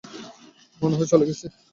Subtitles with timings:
[0.81, 1.45] মনে হয় চলে গেছে।